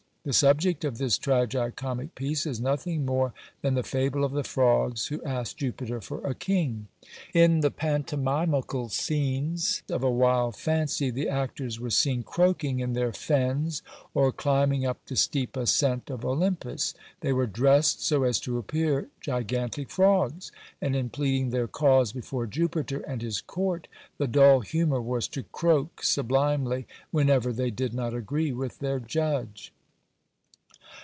The 0.23 0.33
subject 0.33 0.85
of 0.85 0.99
this 0.99 1.17
tragi 1.17 1.71
comic 1.71 2.13
piece 2.13 2.45
is 2.45 2.61
nothing 2.61 3.07
more 3.07 3.33
than 3.63 3.73
the 3.73 3.81
fable 3.81 4.23
of 4.23 4.33
the 4.33 4.43
frogs 4.43 5.07
who 5.07 5.19
asked 5.23 5.57
Jupiter 5.57 5.99
for 5.99 6.21
a 6.23 6.35
king. 6.35 6.89
In 7.33 7.61
the 7.61 7.71
pantomimical 7.71 8.89
scenes 8.89 9.81
of 9.89 10.03
a 10.03 10.11
wild 10.11 10.55
fancy, 10.55 11.09
the 11.09 11.27
actors 11.27 11.79
were 11.79 11.89
seen 11.89 12.21
croaking 12.21 12.81
in 12.81 12.93
their 12.93 13.11
fens, 13.11 13.81
or 14.13 14.31
climbing 14.31 14.85
up 14.85 15.03
the 15.07 15.15
steep 15.15 15.57
ascent 15.57 16.11
of 16.11 16.23
Olympus; 16.23 16.93
they 17.21 17.33
were 17.33 17.47
dressed 17.47 18.05
so 18.05 18.21
as 18.23 18.39
to 18.41 18.59
appear 18.59 19.09
gigantic 19.21 19.89
frogs; 19.89 20.51
and 20.79 20.95
in 20.95 21.09
pleading 21.09 21.49
their 21.49 21.67
cause 21.67 22.13
before 22.13 22.45
Jupiter 22.45 22.99
and 23.07 23.23
his 23.23 23.41
court, 23.41 23.87
the 24.19 24.27
dull 24.27 24.59
humour 24.59 25.01
was 25.01 25.27
to 25.29 25.41
croak 25.41 26.03
sublimely, 26.03 26.85
whenever 27.09 27.51
they 27.51 27.71
did 27.71 27.95
not 27.95 28.13
agree 28.13 28.51
with 28.51 28.77
their 28.77 28.99
judge. 28.99 29.73